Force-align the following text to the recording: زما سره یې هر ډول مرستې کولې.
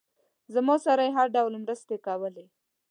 زما 0.53 0.75
سره 0.85 1.01
یې 1.07 1.11
هر 1.17 1.27
ډول 1.35 1.53
مرستې 1.63 1.95
کولې. 2.05 2.45